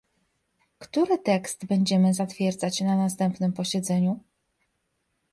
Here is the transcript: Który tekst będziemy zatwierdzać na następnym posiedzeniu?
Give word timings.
Który 0.79 1.17
tekst 1.17 1.65
będziemy 1.65 2.13
zatwierdzać 2.13 2.81
na 2.81 2.97
następnym 2.97 3.53
posiedzeniu? 3.53 4.19